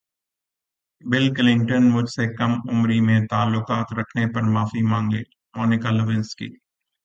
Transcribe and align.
بل 1.03 1.33
Clinton 1.35 1.89
مجھ 1.91 2.09
سے 2.09 2.27
کم 2.35 2.51
عمری 2.69 2.99
میں 3.01 3.19
تعلقات 3.27 3.93
رکھنے 3.93 4.25
پر 4.33 4.43
معافی 4.49 4.81
مانگیں 4.87 5.23
مونیکا 5.55 5.89
لیونسکی 5.89 6.49